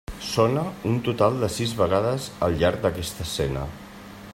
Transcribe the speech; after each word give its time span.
Sona 0.27 0.63
un 0.91 0.95
total 1.07 1.37
de 1.43 1.49
sis 1.57 1.75
vegades 1.83 2.27
al 2.47 2.59
llarg 2.63 2.85
d'aquesta 2.87 3.31
escena. 3.31 3.69